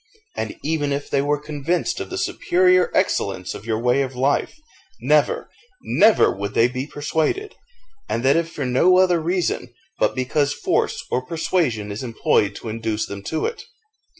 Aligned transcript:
And 0.35 0.57
even 0.63 0.91
if 0.91 1.11
they 1.11 1.21
were 1.21 1.37
convinced 1.39 1.99
of 1.99 2.09
the 2.09 2.17
superior 2.17 2.89
excellence 2.91 3.53
of 3.53 3.67
your 3.67 3.77
way 3.77 4.01
of 4.01 4.15
life, 4.15 4.59
never, 4.99 5.47
never 5.83 6.35
would 6.35 6.55
they 6.55 6.67
be 6.67 6.87
persuaded; 6.87 7.53
and 8.09 8.23
that 8.25 8.35
if 8.35 8.51
for 8.51 8.65
no 8.65 8.97
other 8.97 9.19
reason, 9.21 9.71
but 9.99 10.15
because 10.15 10.53
force 10.55 11.05
or 11.11 11.23
persuasion 11.23 11.91
is 11.91 12.01
employed 12.01 12.55
to 12.55 12.67
induce 12.69 13.05
them 13.05 13.21
to 13.25 13.45
it. 13.45 13.65